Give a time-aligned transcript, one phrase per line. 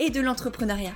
[0.00, 0.94] et de l'entrepreneuriat.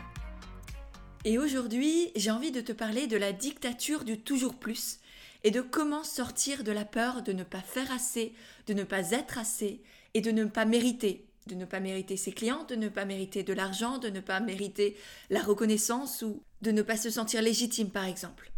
[1.26, 4.98] Et aujourd'hui, j'ai envie de te parler de la dictature du toujours plus
[5.44, 8.32] et de comment sortir de la peur de ne pas faire assez,
[8.66, 9.82] de ne pas être assez
[10.14, 13.42] et de ne pas mériter de ne pas mériter ses clients, de ne pas mériter
[13.42, 14.96] de l'argent, de ne pas mériter
[15.28, 18.50] la reconnaissance ou de ne pas se sentir légitime par exemple.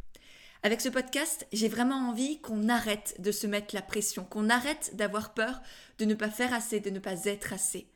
[0.63, 4.95] Avec ce podcast, j'ai vraiment envie qu'on arrête de se mettre la pression, qu'on arrête
[4.95, 5.61] d'avoir peur
[5.99, 7.89] de ne pas faire assez, de ne pas être assez.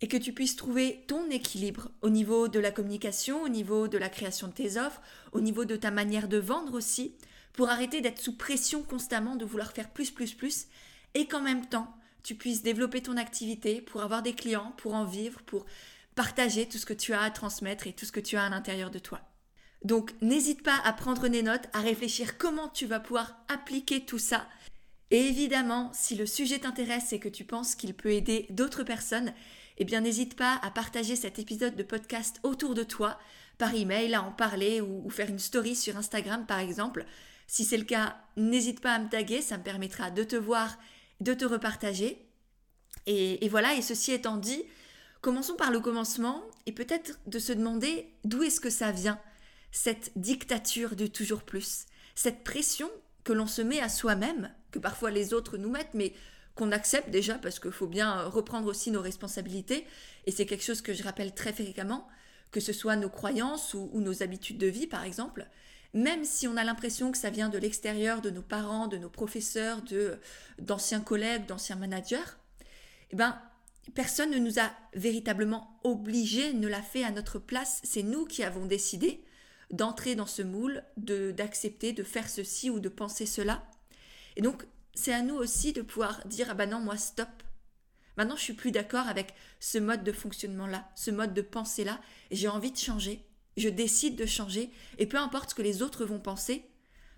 [0.00, 3.98] Et que tu puisses trouver ton équilibre au niveau de la communication, au niveau de
[3.98, 5.00] la création de tes offres,
[5.32, 7.14] au niveau de ta manière de vendre aussi,
[7.54, 10.66] pour arrêter d'être sous pression constamment, de vouloir faire plus, plus, plus,
[11.14, 15.04] et qu'en même temps, tu puisses développer ton activité pour avoir des clients, pour en
[15.04, 15.64] vivre, pour
[16.14, 18.48] partager tout ce que tu as à transmettre et tout ce que tu as à
[18.50, 19.20] l'intérieur de toi.
[19.84, 24.18] Donc n'hésite pas à prendre des notes, à réfléchir comment tu vas pouvoir appliquer tout
[24.18, 24.46] ça.
[25.12, 29.32] Et évidemment, si le sujet t'intéresse et que tu penses qu'il peut aider d'autres personnes,
[29.78, 33.18] eh bien n'hésite pas à partager cet épisode de podcast autour de toi,
[33.58, 37.04] par email, à en parler ou, faire une story sur Instagram par exemple.
[37.46, 40.76] Si c'est le cas, n'hésite pas à me taguer, ça me permettra de te voir
[41.20, 42.22] de te repartager.
[43.06, 44.64] Et, voilà, et ceci étant dit,
[45.20, 49.20] commençons par le commencement et peut-être de se demander d'où est-ce que ça vient,
[49.70, 52.90] cette dictature du toujours plus, cette pression
[53.22, 56.14] que l'on se met à soi-même, que parfois les autres nous mettent, mais
[56.56, 59.86] qu'on accepte déjà parce qu'il faut bien reprendre aussi nos responsabilités.
[60.26, 62.08] Et c'est quelque chose que je rappelle très fréquemment,
[62.50, 65.46] que ce soit nos croyances ou nos habitudes de vie par exemple
[65.96, 69.08] même si on a l'impression que ça vient de l'extérieur, de nos parents, de nos
[69.08, 70.18] professeurs, de
[70.58, 72.36] d'anciens collègues, d'anciens managers,
[73.10, 73.40] eh ben
[73.94, 77.80] personne ne nous a véritablement obligés, ne l'a fait à notre place.
[77.82, 79.24] C'est nous qui avons décidé
[79.70, 83.64] d'entrer dans ce moule, de d'accepter, de faire ceci ou de penser cela.
[84.36, 84.66] Et donc
[84.96, 87.28] c'est à nous aussi de pouvoir dire ah ben non moi stop.
[88.16, 91.84] Maintenant je suis plus d'accord avec ce mode de fonctionnement là, ce mode de pensée
[91.84, 92.00] là,
[92.32, 93.24] et j'ai envie de changer
[93.56, 96.64] je décide de changer, et peu importe ce que les autres vont penser,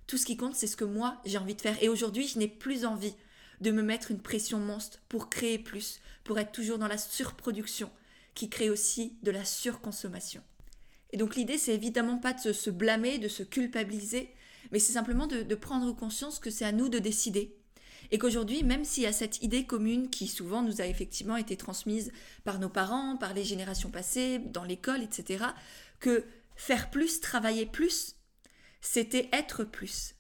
[0.07, 1.81] tout ce qui compte, c'est ce que moi j'ai envie de faire.
[1.83, 3.15] Et aujourd'hui, je n'ai plus envie
[3.61, 7.91] de me mettre une pression monstre pour créer plus, pour être toujours dans la surproduction,
[8.35, 10.43] qui crée aussi de la surconsommation.
[11.11, 14.33] Et donc l'idée, c'est évidemment pas de se, blâmer, de se culpabiliser,
[14.71, 17.58] mais c'est simplement de prendre conscience que c'est à nous de décider.
[18.11, 21.57] Et qu'aujourd'hui, même s'il y a cette idée commune qui souvent nous a effectivement été
[21.57, 22.13] transmise
[22.45, 25.45] par nos parents, par les générations passées, dans l'école, etc.,
[26.01, 26.25] que
[26.57, 28.17] faire plus, travailler plus,
[28.81, 30.15] c'était être plus.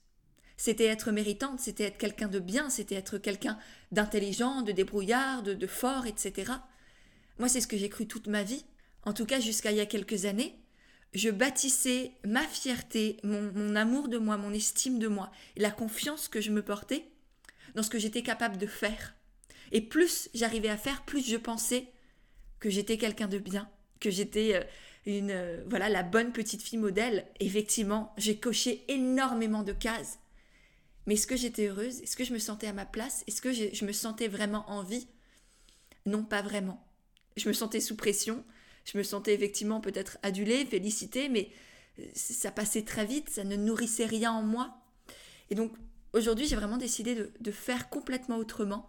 [0.57, 3.59] C'était être méritante, c'était être quelqu'un de bien, c'était être quelqu'un
[3.93, 6.53] d'intelligent, de débrouillard, de, fort, etc.
[7.39, 8.65] Moi, c'est ce que j'ai cru toute ma vie,
[9.05, 10.59] en tout cas jusqu'à il y a quelques années.
[11.15, 16.29] Je bâtissais ma fierté, mon, mon amour de moi, mon estime de moi, la confiance
[16.29, 17.07] que je me portais
[17.75, 19.15] dans ce que j'étais capable de faire.
[19.73, 21.87] Et plus j'arrivais à faire, plus je pensais
[22.61, 23.69] que j'étais quelqu'un de bien,
[24.01, 24.65] que j'étais euh,
[25.07, 27.27] une euh, voilà la bonne petite fille modèle.
[27.41, 30.19] Effectivement, j'ai coché énormément de cases.
[31.07, 32.03] Mais est-ce que j'étais heureuse?
[32.03, 33.25] Est-ce que je me sentais à ma place?
[33.27, 35.09] Est-ce que je, me sentais vraiment en vie?
[36.05, 36.85] Non, pas vraiment.
[37.39, 38.45] Je me sentais sous pression.
[38.85, 41.51] Je me sentais effectivement peut-être adulée, félicitée, mais
[41.99, 44.77] euh, ça passait très vite, ça ne nourrissait rien en moi.
[45.51, 45.73] Et donc
[46.19, 48.89] aujourd'hui, j'ai vraiment décidé de, faire complètement autrement.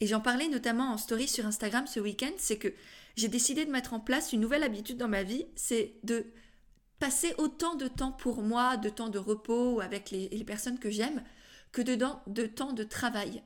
[0.00, 2.72] Et j'en parlais notamment en story sur Instagram ce week-end, c'est que
[3.16, 6.26] j'ai décidé de mettre en place une nouvelle habitude dans ma vie, c'est de
[6.98, 11.22] passer autant de temps pour moi, de temps de repos avec les, personnes que j'aime,
[11.70, 13.42] que de, de temps de travail.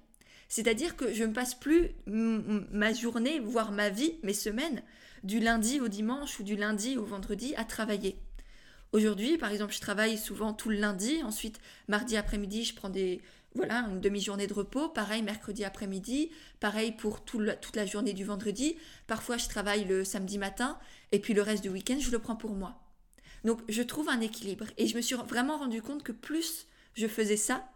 [0.48, 4.82] C'est-à-dire que je ne passe plus ma journée, voire ma vie, mes semaines,
[5.24, 8.16] du lundi au dimanche ou du lundi au vendredi à travailler.
[8.92, 13.20] Aujourd'hui, par exemple, je travaille souvent tout le lundi, ensuite mardi après-midi, je prends des,
[13.54, 14.88] voilà, une demi-journée de repos.
[14.88, 16.30] Pareil, mercredi après-midi.
[16.60, 18.76] Pareil pour toute la journée du vendredi.
[19.06, 20.78] Parfois, je travaille le samedi matin.
[21.12, 22.80] Et puis le reste du week-end, je le prends pour moi.
[23.44, 24.66] Donc, je trouve un équilibre.
[24.76, 27.68] Et je me suis vraiment rendu compte que plus je faisais ça,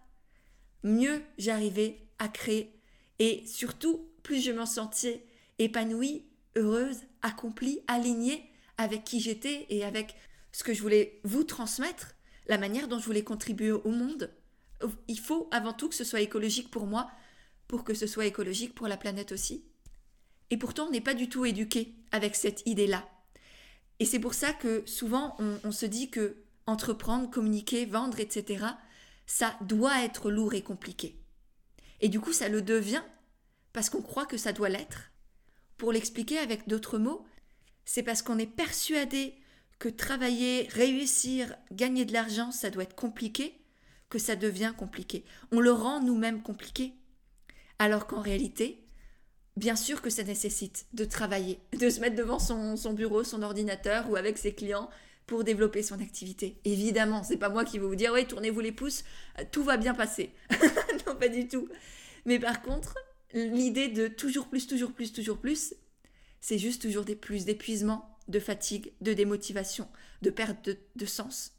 [0.83, 2.73] mieux j'arrivais à créer.
[3.19, 5.27] Et surtout, plus je m'en sentais
[5.59, 6.25] épanouie,
[6.57, 8.49] heureuse, accomplie, alignée
[8.79, 10.17] avec qui j'étais et avec
[10.53, 12.15] ce que je voulais vous transmettre,
[12.47, 14.31] la manière dont je voulais contribuer au monde
[15.09, 17.11] il faut avant tout que ce soit écologique pour moi,
[17.69, 19.65] pour que ce soit écologique pour la planète aussi.
[20.51, 23.09] Et pourtant, on n'est pas du tout éduqué avec cette idée-là.
[23.99, 28.67] Et c'est pour ça que souvent on, se dit que entreprendre, communiquer, vendre, etc.,
[29.27, 31.19] ça doit être lourd et compliqué.
[32.01, 33.03] Et du coup, ça le devient
[33.73, 35.13] parce qu'on croit que ça doit l'être.
[35.79, 37.25] Pour l'expliquer avec d'autres mots,
[37.85, 39.37] c'est parce qu'on est persuadé
[39.83, 43.53] que travailler, réussir, gagner de l'argent, ça doit être compliqué,
[44.11, 45.25] que ça devient compliqué.
[45.51, 46.93] On le rend nous-mêmes compliqué.
[47.81, 48.85] Alors qu'en réalité,
[49.57, 54.09] bien sûr que ça nécessite de travailler, de se mettre devant son, bureau, son ordinateur
[54.09, 54.89] ou avec ses clients
[55.27, 56.61] pour développer son activité.
[56.65, 59.03] Évidemment, c'est pas moi qui vais vous dire, oui, tournez-vous les pouces,
[59.41, 60.31] euh, tout va bien passer.
[61.09, 61.69] non, pas du tout.
[62.25, 62.95] Mais par contre,
[63.35, 65.75] l'idée de toujours plus, toujours plus, toujours plus,
[66.41, 69.89] c'est juste toujours des plus d'épuisement, de fatigue, de démotivation,
[70.23, 71.53] de perte de, sens.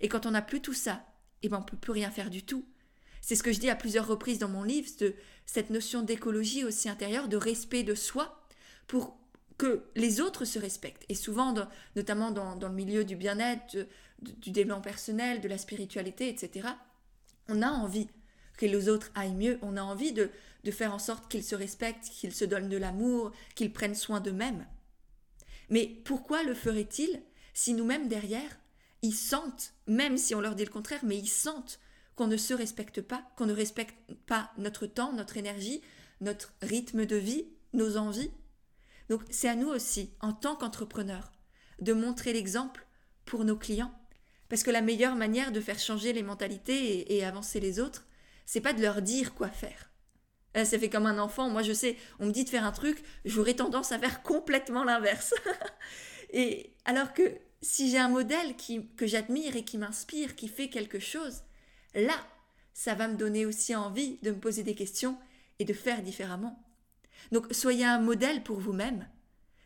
[0.00, 1.04] Et quand on n'a plus tout ça,
[1.42, 2.64] eh ben on peut plus rien faire du tout.
[3.20, 5.14] C'est ce que je dis à plusieurs reprises dans mon livre, de
[5.46, 8.40] cette notion d'écologie aussi intérieure, de respect de soi,
[8.86, 9.18] pour
[9.58, 11.04] que les autres se respectent.
[11.08, 11.54] Et souvent,
[11.96, 13.76] notamment dans, le milieu du bien-être,
[14.20, 16.68] du développement personnel, de la spiritualité, etc.,
[17.48, 18.08] on a envie
[18.56, 20.30] que les autres aillent mieux, on a envie de,
[20.64, 24.20] de faire en sorte qu'ils se respectent, qu'ils se donnent de l'amour, qu'ils prennent soin
[24.20, 24.66] d'eux-mêmes.
[25.68, 27.22] Mais pourquoi le ferait-il
[27.54, 28.58] si nous-mêmes derrière,
[29.02, 31.80] ils sentent, même si on leur dit le contraire, mais ils sentent
[32.14, 33.96] qu'on ne se respecte pas, qu'on ne respecte
[34.26, 35.80] pas notre temps, notre énergie,
[36.20, 38.30] notre rythme de vie, nos envies?
[39.08, 41.32] Donc c'est à nous aussi, en tant qu'entrepreneurs,
[41.80, 42.86] de montrer l'exemple
[43.24, 43.94] pour nos clients.
[44.48, 48.06] Parce que la meilleure manière de faire changer les mentalités et, avancer les autres,
[48.44, 49.90] c'est pas de leur dire quoi faire.
[50.64, 51.50] Ça fait comme un enfant.
[51.50, 54.84] Moi, je sais, on me dit de faire un truc, j'aurais tendance à faire complètement
[54.84, 55.34] l'inverse.
[56.32, 57.22] et alors que
[57.60, 61.42] si j'ai un modèle qui, que j'admire et qui m'inspire, qui fait quelque chose,
[61.94, 62.14] là,
[62.72, 65.18] ça va me donner aussi envie de me poser des questions
[65.58, 66.62] et de faire différemment.
[67.32, 69.08] Donc soyez un modèle pour vous-même,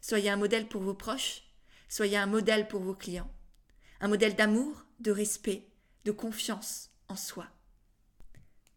[0.01, 1.43] soyez un modèle pour vos proches,
[1.89, 3.31] soyez un modèle pour vos clients,
[4.01, 5.69] un modèle d'amour, de respect,
[6.05, 7.47] de confiance en soi.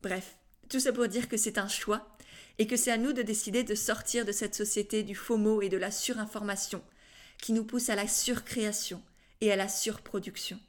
[0.01, 0.37] Bref,
[0.73, 2.17] tout ça pour dire que c'est un choix
[2.57, 5.69] et que c'est à nous de décider de sortir de cette société du mot et
[5.69, 6.83] de la surinformation
[7.39, 8.99] qui nous pousse à la surcréation
[9.39, 10.59] et à la surproduction.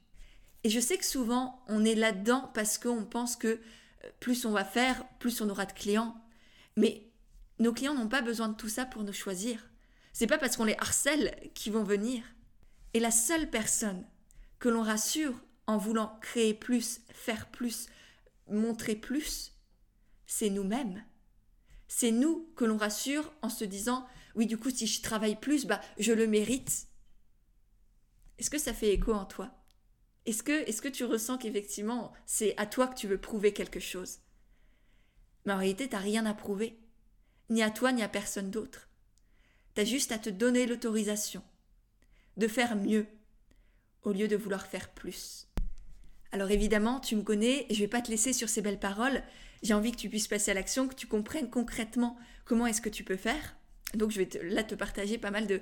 [0.63, 4.51] Et je sais que souvent, on est là-dedans parce qu'on pense que euh, plus on
[4.51, 6.15] va faire, plus on aura de clients.
[6.77, 7.09] Mais
[7.59, 9.71] nos clients n'ont pas besoin de tout ça pour nous choisir.
[10.13, 12.23] C'est pas parce qu'on les harcèle qu'ils vont venir.
[12.93, 14.05] Et la seule personne
[14.59, 17.87] que l'on rassure en voulant créer plus, faire plus,
[18.49, 19.54] montrer plus,
[20.27, 21.05] c'est nous-mêmes.
[21.89, 25.65] C'est nous que l'on rassure en se disant oui, du coup, si je travaille plus,
[25.65, 26.89] bah, je le mérite.
[28.39, 29.55] Est-ce que ça fait écho en toi?
[30.27, 33.81] Est-ce que, est que tu ressens qu'effectivement, c'est à toi que tu veux prouver quelque
[33.81, 34.19] chose?
[35.45, 36.81] Mais en réalité, tu n'as rien à prouver.
[37.51, 38.89] Ni à toi, ni à personne d'autre.
[39.75, 41.43] Tu as juste à te donner l'autorisation
[42.37, 43.07] de faire mieux
[44.03, 45.47] au lieu de vouloir faire plus.
[46.35, 49.23] Alors évidemment, tu me connais, et je vais pas te laisser sur ces belles paroles.
[49.63, 52.89] J'ai envie que tu puisses passer à l'action, que tu comprennes concrètement comment est-ce que
[52.89, 53.55] tu peux faire.
[53.95, 55.61] Donc je vais là te partager pas mal de,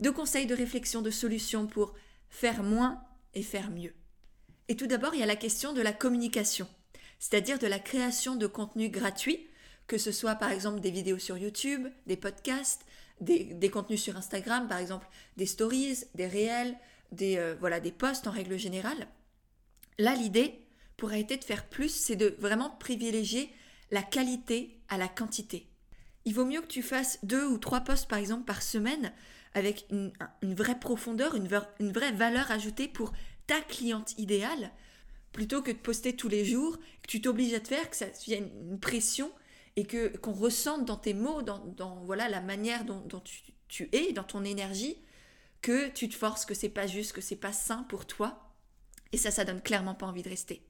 [0.00, 1.92] de conseils, de réflexions, de solutions pour
[2.30, 3.04] faire moins
[3.34, 3.92] et faire mieux.
[4.68, 6.66] Et tout d'abord, il y a la question de la communication,
[7.18, 9.46] c'est-à-dire de la création de contenu gratuit,
[9.88, 12.86] que ce soit par exemple des vidéos sur YouTube, des podcasts,
[13.20, 15.06] des, contenus sur Instagram, par exemple
[15.36, 16.78] des stories, des réels,
[17.12, 19.06] des, euh, voilà, des posts en règle générale.
[19.98, 20.60] Là, l'idée
[20.96, 23.50] pourrait être de faire plus, c'est de vraiment privilégier
[23.90, 25.68] la qualité à la quantité.
[26.24, 29.12] Il vaut mieux que tu fasses deux ou trois posts par exemple par semaine
[29.52, 31.48] avec une, vraie profondeur, une,
[31.78, 33.12] une, vraie valeur ajoutée pour
[33.46, 34.72] ta cliente idéale,
[35.32, 38.06] plutôt que de poster tous les jours, que tu t'obliges à te faire, que ça
[38.06, 39.30] devienne une pression
[39.76, 44.12] et que qu'on ressente dans tes mots, dans, voilà la manière dont, tu, tu, es,
[44.12, 44.96] dans ton énergie,
[45.62, 48.43] que tu te forces, que c'est pas juste, que c'est pas sain pour toi,
[49.14, 50.60] et ça, ça donne clairement pas envie de rester.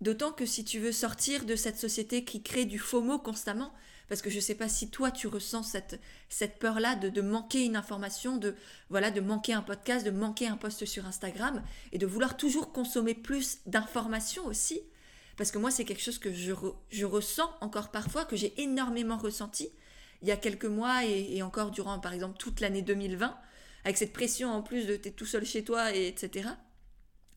[0.00, 3.72] D'autant que si tu veux sortir de cette société qui crée du mot constamment,
[4.08, 7.22] parce que je ne sais pas si toi tu ressens cette, cette peur-là de, de,
[7.22, 8.56] manquer une information, de
[8.90, 12.72] voilà, de manquer un podcast, de manquer un post sur Instagram, et de vouloir toujours
[12.72, 14.82] consommer plus d'informations aussi.
[15.36, 16.52] Parce que moi, c'est quelque chose que je,
[16.90, 19.70] je, ressens encore parfois, que j'ai énormément ressenti
[20.20, 23.38] il y a quelques mois et, encore durant, par exemple, toute l'année 2020,
[23.84, 26.48] avec cette pression en plus de t'es tout seul chez toi, et etc.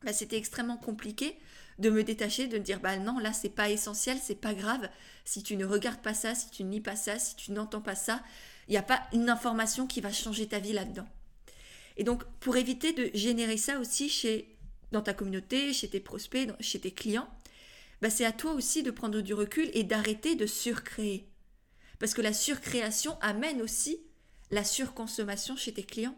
[0.04, 1.38] Bah, c'était extrêmement compliqué
[1.80, 4.90] de me détacher, de me dire bah non, là c'est pas essentiel, c'est pas grave.
[5.26, 7.82] Si tu ne regardes pas ça, si tu ne lis pas ça, si tu n'entends
[7.82, 8.24] pas ça,
[8.68, 11.08] il n'y a pas une information qui va changer ta vie là-dedans.
[11.98, 14.56] Et donc pour éviter de générer ça aussi chez
[14.92, 17.30] dans ta communauté, chez tes prospects, chez tes clients,
[18.02, 21.28] bah c'est à toi aussi de prendre du recul et d'arrêter de surcréer.
[22.00, 24.00] Parce que la surcréation amène aussi
[24.52, 26.16] la surconsommation chez tes clients.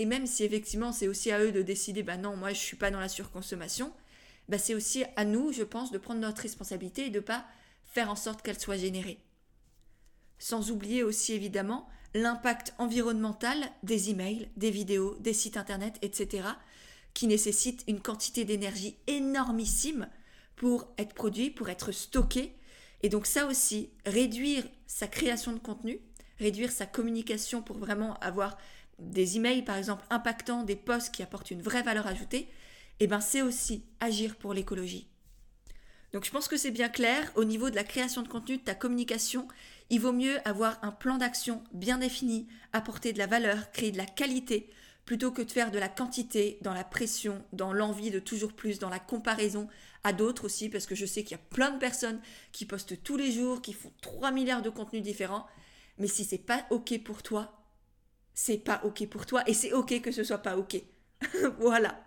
[0.00, 2.78] Et même si effectivement c'est aussi à eux de décider, bah non, moi je suis
[2.78, 3.92] pas dans la surconsommation,
[4.48, 7.44] bah c'est aussi à nous, je pense, de prendre notre responsabilité et de pas
[7.84, 9.18] faire en sorte qu'elle soit générée.
[10.38, 16.48] Sans oublier aussi évidemment l'impact environnemental des emails, des vidéos, des sites internet, etc.,
[17.12, 20.08] qui nécessitent une quantité d'énergie énormissime
[20.56, 22.54] pour être produit, pour être stocké.
[23.02, 26.00] Et donc ça aussi, réduire sa création de contenu,
[26.38, 28.56] réduire sa communication pour vraiment avoir
[29.00, 32.48] des emails par exemple impactants, des posts qui apportent une vraie valeur ajoutée,
[33.00, 35.08] eh ben c'est aussi agir pour l'écologie.
[36.12, 38.62] Donc je pense que c'est bien clair, au niveau de la création de contenu, de
[38.62, 39.46] ta communication,
[39.90, 43.96] il vaut mieux avoir un plan d'action bien défini, apporter de la valeur, créer de
[43.96, 44.70] la qualité,
[45.04, 48.78] plutôt que de faire de la quantité dans la pression, dans l'envie de toujours plus,
[48.78, 49.68] dans la comparaison
[50.04, 52.20] à d'autres aussi, parce que je sais qu'il y a plein de personnes
[52.52, 55.46] qui postent tous les jours, qui font 3 milliards de contenus différents,
[55.98, 57.59] mais si c'est pas ok pour toi,
[58.34, 60.82] c'est pas ok pour toi, et c'est ok que ce soit pas ok.
[61.58, 62.02] voilà.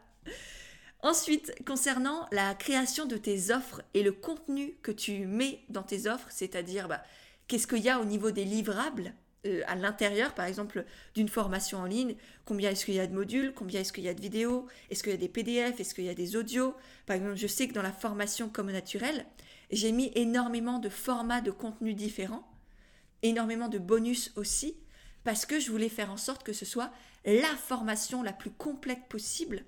[1.02, 6.08] Ensuite, concernant la création de tes offres et le contenu que tu mets dans tes
[6.08, 7.04] offres, c'est-à-dire bah,
[7.48, 9.14] qu'est-ce qu'il y a au niveau des livrables
[9.46, 12.16] euh, à l'intérieur, par exemple, d'une formation en ligne,
[12.46, 15.04] combien est-ce qu'il y a de modules, combien est-ce qu'il y a de vidéos, est-ce
[15.04, 16.74] qu'il y a des PDF, est-ce qu'il y a des audios.
[17.06, 19.26] Par exemple, je sais que dans la formation comme naturel,
[19.70, 22.48] j'ai mis énormément de formats de contenu différents,
[23.22, 24.78] énormément de bonus aussi,
[25.24, 26.92] parce que je voulais faire en sorte que ce soit
[27.26, 29.66] la formation la plus complète possible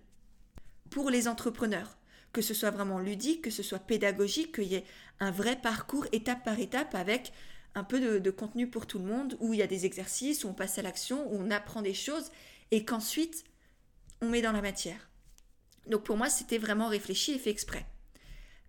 [0.90, 1.98] pour les entrepreneurs.
[2.34, 4.86] Que ce soit vraiment ludique, que ce soit pédagogique, qu'il y ait
[5.20, 7.32] un vrai parcours étape par étape avec
[7.76, 10.48] un peu de, contenu pour tout le monde, où il y a des exercices, où
[10.48, 12.32] on passe à l'action, où on apprend des choses,
[12.72, 13.44] et qu'ensuite
[14.22, 15.10] on met dans la matière.
[15.88, 17.86] Donc pour moi, c'était vraiment réfléchi et fait exprès.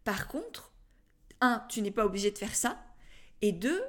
[0.05, 0.73] Par contre,
[1.41, 2.85] un, tu n'es pas obligé de faire ça,
[3.43, 3.83] et deux,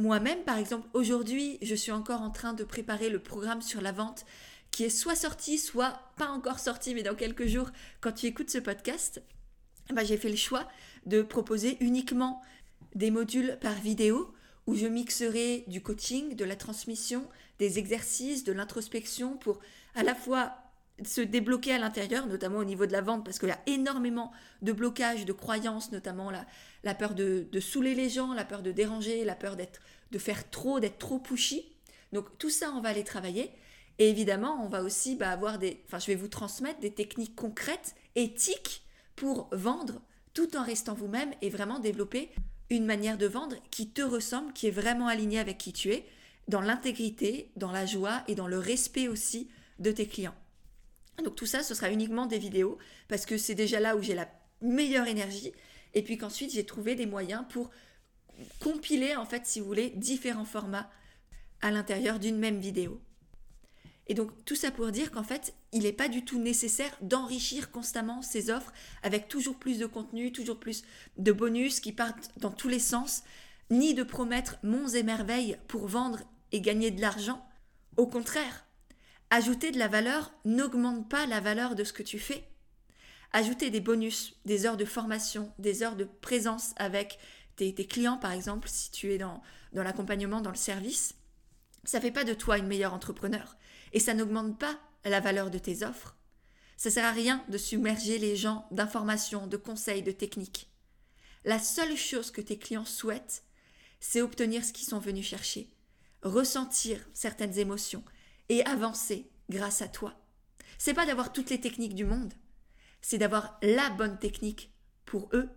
[0.00, 3.92] moi-même, par exemple, aujourd'hui, je suis encore en train de préparer le programme sur la
[3.92, 4.24] vente
[4.70, 8.50] qui est soit sorti, soit pas encore sorti, mais dans quelques jours, quand tu écoutes
[8.50, 9.22] ce podcast,
[9.92, 10.68] bah, j'ai fait le choix
[11.06, 12.42] de proposer uniquement
[12.94, 14.32] des modules par vidéo
[14.66, 17.28] où je mixerai du coaching, de la transmission,
[17.58, 19.58] des exercices, de l'introspection pour
[19.94, 20.54] à la fois
[21.04, 24.32] se débloquer à l'intérieur, notamment au niveau de la vente, parce qu'il y a énormément
[24.62, 26.46] de blocages, de croyances, notamment la,
[26.84, 29.80] la peur de, de, saouler les gens, la peur de déranger, la peur d'être,
[30.10, 31.64] de faire trop, d'être trop pushy.
[32.12, 33.50] Donc tout ça, on va aller travailler.
[33.98, 35.82] Et évidemment, on va aussi bah, avoir des.
[35.86, 38.82] Enfin, je vais vous transmettre des techniques concrètes, éthiques,
[39.14, 40.00] pour vendre
[40.32, 42.30] tout en restant vous-même et vraiment développer
[42.70, 46.06] une manière de vendre qui te ressemble, qui est vraiment alignée avec qui tu es,
[46.48, 50.34] dans l'intégrité, dans la joie et dans le respect aussi de tes clients.
[51.22, 54.14] Donc tout ça, ce sera uniquement des vidéos parce que c'est déjà là où j'ai
[54.14, 54.28] la
[54.60, 55.52] meilleure énergie.
[55.94, 57.70] Et puis qu'ensuite, j'ai trouvé des moyens pour
[58.60, 60.90] compiler, en fait, si vous voulez, différents formats
[61.60, 63.00] à l'intérieur d'une même vidéo.
[64.06, 67.70] Et donc tout ça pour dire qu'en fait, il n'est pas du tout nécessaire d'enrichir
[67.70, 68.72] constamment ses offres
[69.04, 70.82] avec toujours plus de contenu, toujours plus
[71.16, 73.22] de bonus qui partent dans tous les sens,
[73.70, 76.18] ni de promettre monts et merveilles pour vendre
[76.50, 77.46] et gagner de l'argent.
[77.96, 78.66] Au contraire,
[79.30, 82.44] ajouter de la valeur n'augmente pas la valeur de ce que tu fais.
[83.32, 87.18] Ajouter des bonus, des heures de formation, des heures de présence avec
[87.54, 91.14] tes, clients par exemple, si tu es dans, l'accompagnement, dans le service,
[91.84, 93.56] ça fait pas de toi une meilleure entrepreneur
[93.92, 96.16] et ça n'augmente pas la valeur de tes offres.
[96.76, 100.70] Ça sert à rien de submerger les gens d'informations, de conseils, de techniques.
[101.44, 103.44] La seule chose que tes clients souhaitent,
[104.00, 105.70] c'est obtenir ce qu'ils sont venus chercher,
[106.22, 108.02] ressentir certaines émotions
[108.50, 110.12] et avancer grâce à toi.
[110.76, 112.34] C'est pas d'avoir toutes les techniques du monde,
[113.00, 114.70] c'est d'avoir la bonne technique
[115.06, 115.48] pour eux.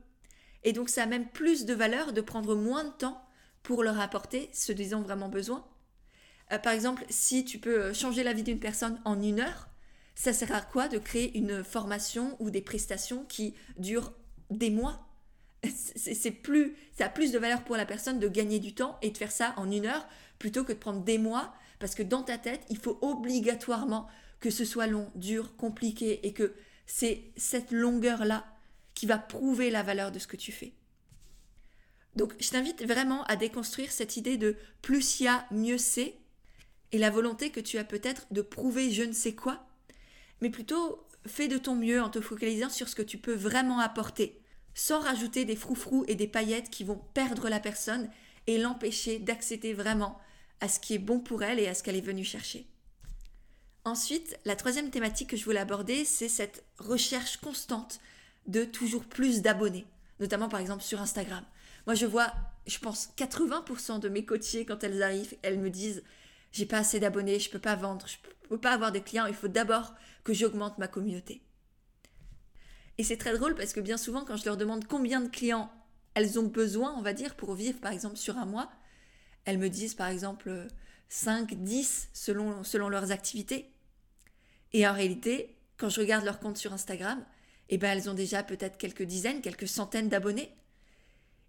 [0.63, 3.27] Et donc ça a même plus de valeur de prendre moins de temps
[3.63, 5.67] pour leur apporter ce dont ils ont vraiment besoin
[6.51, 9.69] euh, par exemple, si tu peux euh, changer la vie d'une personne en une heure,
[10.15, 14.13] ça sert à quoi de créer une formation ou des prestations qui durent
[14.50, 15.07] des mois?
[15.95, 19.12] C'est plus, ça a plus de valeur pour la personne de gagner du temps et
[19.12, 20.05] de faire ça en une heure
[20.38, 24.07] plutôt que de prendre des mois parce que dans ta tête, il faut obligatoirement
[24.39, 26.53] que ce soit long, dur, compliqué et que
[26.85, 28.45] c'est cette longueur-là
[28.93, 30.71] qui va prouver la valeur de ce que tu fais.
[32.15, 36.15] Donc, je t'invite vraiment à déconstruire cette idée de plus il y a, mieux c'est
[36.93, 39.67] et la volonté que tu as peut-être de prouver je ne sais quoi,
[40.39, 43.79] mais plutôt fais de ton mieux en te focalisant sur ce que tu peux vraiment
[43.79, 44.41] apporter,
[44.73, 48.09] sans rajouter des froufrous et des paillettes qui vont perdre la personne
[48.47, 50.17] et l'empêcher d'accéder vraiment
[50.63, 52.65] à ce qui est bon pour elle et à ce qu'elle est venue chercher.
[53.84, 58.00] Ensuite, la troisième thématique que je voulais aborder, c'est cette recherche constante
[58.48, 59.86] de toujours plus d'abonnés,
[60.22, 61.43] notamment par exemple sur Instagram.
[61.86, 62.32] Moi, je vois,
[62.65, 66.01] je pense, 80% de mes coachés, quand elles arrivent, elles me disent
[66.53, 68.05] j'ai pas assez d'abonnés, je peux pas vendre,
[68.48, 69.93] peux pas avoir des clients, il faut d'abord
[70.24, 71.41] que j'augmente ma communauté.
[72.98, 75.70] Et c'est très drôle parce que bien souvent, quand je leur demande combien de clients
[76.13, 78.72] elles ont besoin, on va dire, pour vivre par exemple sur un mois,
[79.45, 80.67] elles me disent par exemple
[81.09, 83.71] 5, 10 selon, selon leurs activités.
[84.71, 87.23] Et en réalité, quand je regarde leur compte sur Instagram,
[87.69, 90.51] eh ben elles ont déjà peut-être quelques dizaines, quelques centaines d'abonnés.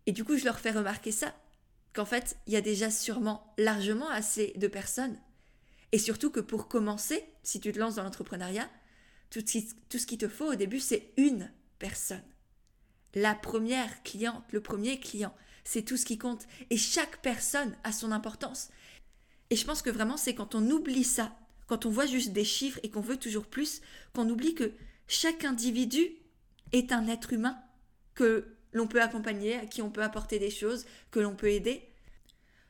[0.07, 1.35] Et du coup, je leur fais remarquer ça,
[1.93, 5.19] qu'en fait, il y a déjà sûrement largement assez de personnes.
[5.93, 8.69] Et surtout que pour commencer, si tu te lances dans l'entrepreneuriat,
[9.31, 9.43] tout,
[9.89, 12.25] tout ce qu'il te faut au début, c'est une personne.
[13.15, 15.35] La première cliente, le premier client,
[15.65, 16.47] c'est tout ce qui compte.
[16.71, 18.69] Et chaque personne a son importance.
[19.51, 22.45] Et je pense que vraiment, c'est quand on oublie ça, quand on voit juste des
[22.45, 23.81] chiffres et qu'on veut toujours plus,
[24.15, 24.73] qu'on oublie que
[25.09, 26.11] chaque individu
[26.73, 27.59] est un être humain
[28.15, 31.83] que l'on peut accompagner, à qui on peut apporter des choses, que l'on peut aider.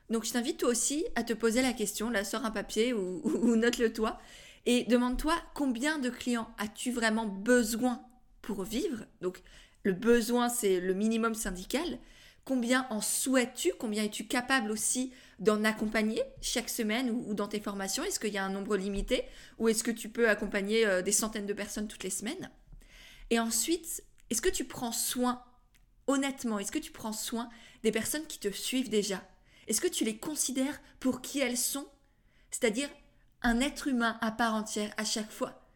[0.09, 3.21] Donc je t'invite toi aussi à te poser la question, là sors un papier ou,
[3.23, 4.19] ou note-le toi,
[4.65, 8.01] et demande-toi combien de clients as-tu vraiment besoin
[8.41, 9.05] pour vivre?
[9.21, 9.41] Donc
[9.83, 11.99] le besoin c'est le minimum syndical.
[12.45, 18.03] Combien en souhaites-tu Combien es-tu capable aussi d'en accompagner chaque semaine ou, dans tes formations?
[18.03, 19.23] Est-ce qu'il y a un nombre limité
[19.57, 22.51] Ou est-ce que tu peux accompagner euh, des centaines de personnes toutes les semaines?
[23.31, 25.43] Et ensuite, est-ce que tu prends soin,
[26.05, 27.49] honnêtement, est-ce que tu prends soin
[27.81, 29.27] des personnes qui te suivent déjà?
[29.67, 31.87] Est-ce que tu les considères pour qui elles sont?
[32.51, 32.89] C'est-à-dire
[33.41, 35.67] un être humain à part entière à chaque fois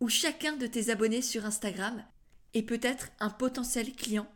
[0.00, 2.04] Ou chacun de tes abonnés sur Instagram
[2.52, 4.28] est peut-être un potentiel client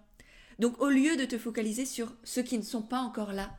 [0.58, 3.56] donc au lieu de te focaliser sur ceux qui ne sont pas encore là,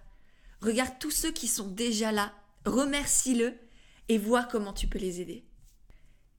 [0.61, 2.33] regarde tous ceux qui sont déjà là,
[2.65, 3.53] remercie-le
[4.09, 5.43] et vois comment tu peux les aider.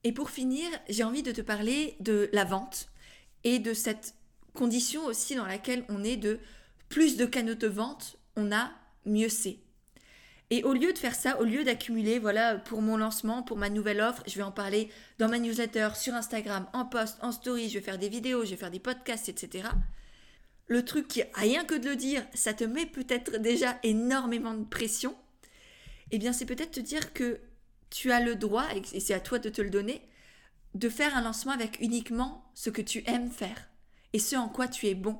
[0.03, 2.89] Et pour finir, j'ai envie de te parler de la vente
[3.43, 4.15] et de cette
[4.53, 6.39] condition aussi dans laquelle on est de
[6.89, 8.71] plus de canaux de vente, on a
[9.05, 9.59] mieux c'est.
[10.49, 13.69] Et au lieu de faire ça, au lieu d'accumuler, voilà, pour mon lancement, pour ma
[13.69, 17.67] nouvelle offre, je vais en parler dans ma newsletter, sur Instagram, en post, en story,
[17.67, 19.67] je vais faire des vidéos, je vais faire des podcasts, etc
[20.67, 24.65] le truc qui, rien que de le dire, ça te met peut-être déjà énormément de
[24.65, 25.15] pression,
[26.11, 27.39] eh bien c'est peut-être te dire que
[27.89, 30.01] tu as le droit, et c'est à toi de te le donner,
[30.75, 33.69] de faire un lancement avec uniquement ce que tu aimes faire
[34.13, 35.19] et ce en quoi tu es bon.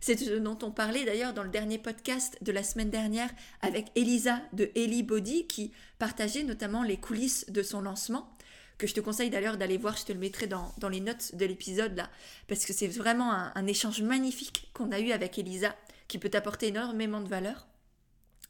[0.00, 3.30] C'est ce dont on parlait d'ailleurs dans le dernier podcast de la semaine dernière
[3.60, 8.34] avec Elisa de Ellie Body qui partageait notamment les coulisses de son lancement
[8.80, 11.44] que je te conseille d'ailleurs d'aller voir, je te le mettrai dans, les notes de
[11.44, 12.10] l'épisode là,
[12.48, 15.76] parce que c'est vraiment un, échange magnifique qu'on a eu avec Elisa,
[16.08, 17.66] qui peut t'apporter énormément de valeur.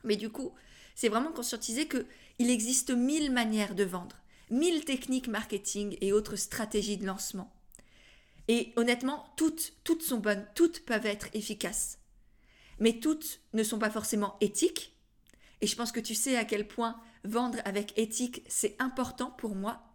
[0.05, 0.55] Mais du coup,
[0.95, 2.07] c'est vraiment conscientiser que
[2.39, 4.17] il existe mille manières de vendre,
[4.51, 7.53] mille techniques marketing et autres stratégies de lancement.
[8.47, 11.99] Et honnêtement, toutes, toutes sont bonnes, toutes peuvent être efficaces.
[12.79, 14.97] Mais toutes ne sont pas forcément éthiques.
[15.61, 19.57] Et je pense que tu sais à quel point vendre avec éthique, c'est important pour
[19.57, 19.90] moi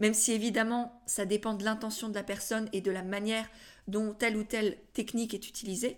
[0.00, 3.48] même si évidemment ça dépend de l'intention de la personne et de la manière
[3.88, 5.96] dont telle ou telle technique est utilisée,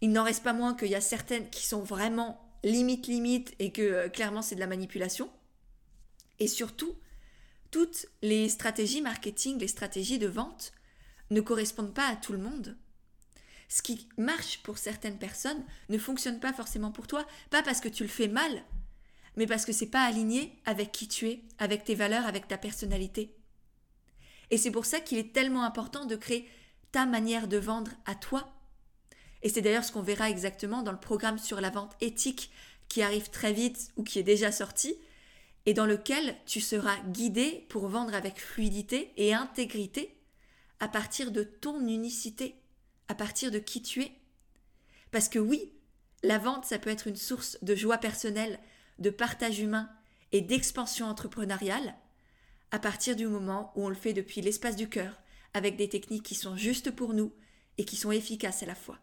[0.00, 3.72] il n'en reste pas moins qu'il y a certaines qui sont vraiment limite limite et
[3.72, 5.30] que euh, clairement c'est de la manipulation.
[6.40, 6.94] Et surtout,
[7.70, 10.72] toutes les stratégies marketing, les stratégies de vente
[11.30, 12.76] ne correspondent pas à tout le monde.
[13.68, 17.88] Ce qui marche pour certaines personnes ne fonctionne pas forcément pour toi, pas parce que
[17.88, 18.62] tu le fais mal,
[19.36, 22.58] mais parce que c'est pas aligné avec qui tu es, avec tes valeurs, avec ta
[22.58, 23.34] personnalité.
[24.50, 26.48] Et c'est pour ça qu'il est tellement important de créer
[26.92, 28.52] ta manière de vendre à toi.
[29.42, 32.50] Et c'est d'ailleurs ce qu'on verra exactement dans le programme sur la vente éthique
[32.88, 34.94] qui arrive très vite ou qui est déjà sorti,
[35.66, 40.16] et dans lequel tu seras guidé pour vendre avec fluidité et intégrité
[40.78, 42.54] à partir de ton unicité,
[43.08, 44.12] à partir de qui tu es.
[45.10, 45.72] Parce que oui,
[46.22, 48.58] la vente, ça peut être une source de joie personnelle,
[48.98, 49.88] de partage humain
[50.32, 51.94] et d'expansion entrepreneuriale
[52.70, 55.20] à partir du moment où on le fait depuis l'espace du cœur,
[55.52, 57.32] avec des techniques qui sont justes pour nous
[57.78, 58.98] et qui sont efficaces à la fois.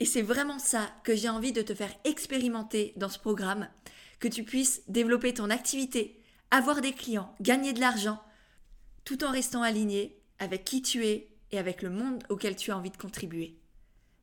[0.00, 3.68] Et c'est vraiment ça que j'ai envie de te faire expérimenter dans ce programme,
[4.18, 8.18] que tu puisses développer ton activité, avoir des clients, gagner de l'argent,
[9.04, 12.78] tout en restant aligné avec qui tu es et avec le monde auquel tu as
[12.78, 13.58] envie de contribuer.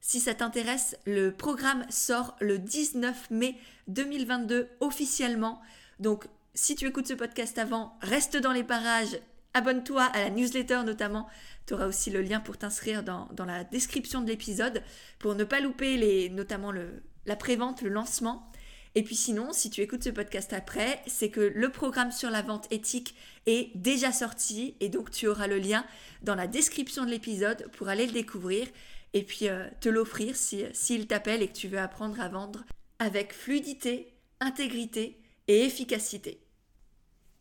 [0.01, 3.55] Si ça t'intéresse, le programme sort le 19 mai
[3.87, 5.61] 2022 officiellement.
[5.99, 9.19] Donc, si tu écoutes ce podcast avant, reste dans les parages,
[9.53, 11.27] abonne-toi à la newsletter notamment.
[11.65, 14.81] Tu auras aussi le lien pour t'inscrire dans, la description de l'épisode
[15.19, 18.49] pour ne pas louper les, notamment le, la prévente, le lancement.
[18.95, 22.41] Et puis sinon, si tu écoutes ce podcast après, c'est que le programme sur la
[22.41, 25.85] vente éthique est déjà sorti et donc tu auras le lien
[26.23, 28.67] dans la description de l'épisode pour aller le découvrir
[29.13, 32.63] et puis euh, te l'offrir s'il si, t'appelle et que tu veux apprendre à vendre
[32.99, 36.41] avec fluidité, intégrité et efficacité.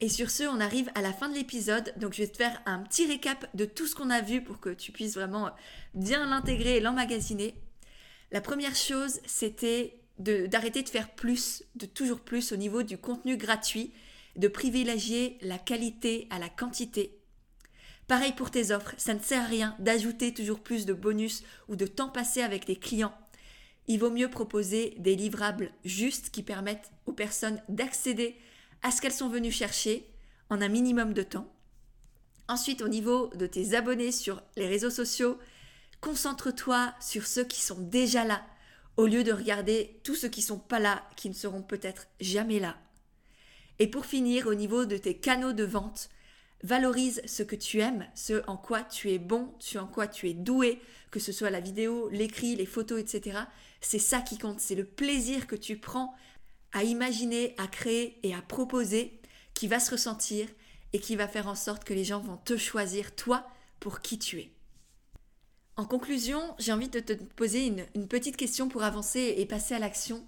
[0.01, 2.63] Et sur ce, on arrive à la fin de l'épisode, donc je vais te faire
[2.67, 5.51] un petit récap de tout ce qu'on a vu pour que tu puisses vraiment
[5.95, 7.55] bien l'intégrer et l'emmagasiner.
[8.31, 13.37] La première chose, c'était d'arrêter de, faire plus, de toujours plus au niveau du contenu
[13.37, 13.93] gratuit,
[14.37, 17.18] de privilégier la qualité à la quantité.
[18.09, 21.77] Pareil pour tes offres, ça ne sert à rien d'ajouter toujours plus de bonus ou
[21.77, 23.15] de temps passé avec tes clients.
[23.87, 28.35] Il vaut mieux proposer des livrables justes qui permettent aux personnes d'accéder
[28.83, 30.09] à ce qu'elles sont venues chercher
[30.49, 31.53] en un minimum de temps.
[32.49, 35.39] Ensuite, au niveau de tes abonnés sur les réseaux sociaux,
[36.01, 38.43] concentre-toi sur ceux qui sont déjà là,
[38.97, 42.59] au lieu de regarder tous ceux qui sont pas là, qui ne seront peut-être jamais
[42.59, 42.79] là.
[43.79, 46.09] Et pour finir, au niveau de tes canaux de vente,
[46.63, 50.29] valorise ce que tu aimes, ce en quoi tu es bon, ce en quoi tu
[50.29, 53.39] es doué, que ce soit la vidéo, l'écrit, les photos, etc.
[53.81, 56.15] C'est ça qui compte, c'est le plaisir que tu prends
[56.73, 59.21] à imaginer, à créer et à proposer
[59.55, 60.49] qui va se ressentir
[60.93, 63.49] et qui va faire en sorte que les gens vont te choisir, toi,
[63.81, 64.53] pour qui tu es.
[65.77, 69.75] En conclusion, j'ai envie de te poser une, une petite question pour avancer et passer
[69.75, 70.27] à l'action.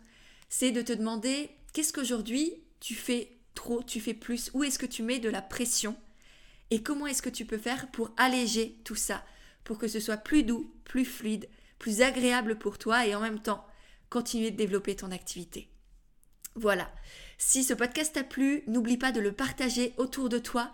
[0.49, 4.87] C'est de te demander qu'est-ce qu'aujourd'hui tu fais trop, tu fais plus, où est-ce que
[4.87, 5.97] tu mets de la pression
[6.71, 9.25] et comment est-ce que tu peux faire pour alléger tout ça,
[9.65, 13.41] pour que ce soit plus doux, plus fluide, plus agréable pour toi et en même
[13.41, 13.67] temps
[14.09, 15.69] continuer de développer ton activité.
[16.57, 16.91] Voilà.
[17.39, 20.71] Si ce podcast t'a plu, n'oublie pas de le partager autour de toi.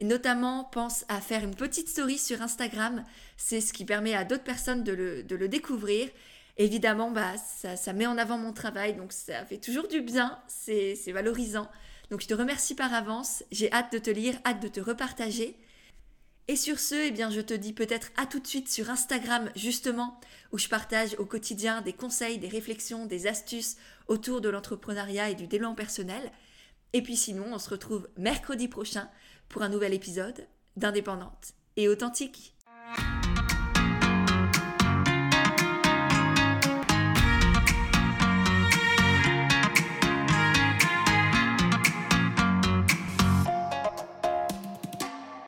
[0.00, 3.04] Et notamment, pense à faire une petite story sur Instagram.
[3.36, 6.08] C'est ce qui permet à d'autres personnes de le, découvrir.
[6.56, 10.40] Évidemment, bah, ça, ça, met en avant mon travail, donc ça fait toujours du bien,
[10.48, 11.68] c'est valorisant.
[12.10, 15.56] Donc je te remercie par avance, j'ai hâte de te lire, hâte de te repartager.
[16.50, 19.50] Et sur ce, eh bien, je te dis peut-être à tout de suite sur Instagram,
[19.54, 20.18] justement,
[20.50, 25.34] où je partage au quotidien des conseils, des réflexions, des astuces autour de l'entrepreneuriat et
[25.34, 26.32] du développement personnel.
[26.94, 29.10] Et puis sinon, on se retrouve mercredi prochain
[29.50, 32.54] pour un nouvel épisode d'Indépendante et authentique.